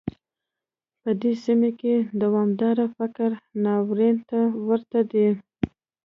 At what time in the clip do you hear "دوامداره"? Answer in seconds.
2.23-2.85